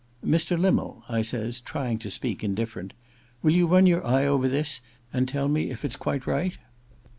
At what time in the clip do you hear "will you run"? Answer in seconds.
3.43-3.85